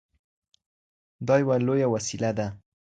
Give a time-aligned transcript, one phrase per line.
[1.27, 2.47] دا يوه لويه وسيله ده.